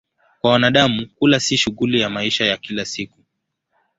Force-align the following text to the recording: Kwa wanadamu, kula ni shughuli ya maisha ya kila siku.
Kwa 0.41 0.51
wanadamu, 0.51 1.07
kula 1.15 1.37
ni 1.51 1.57
shughuli 1.57 1.99
ya 2.01 2.09
maisha 2.09 2.45
ya 2.45 2.57
kila 2.57 2.85
siku. 2.85 3.19